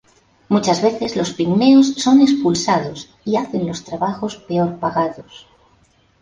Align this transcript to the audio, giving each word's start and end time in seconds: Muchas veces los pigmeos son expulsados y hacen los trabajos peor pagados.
Muchas 0.49 0.81
veces 0.81 1.15
los 1.15 1.31
pigmeos 1.31 1.93
son 1.93 2.21
expulsados 2.21 3.13
y 3.23 3.35
hacen 3.35 3.67
los 3.67 3.83
trabajos 3.83 4.37
peor 4.37 4.77
pagados. 4.79 5.45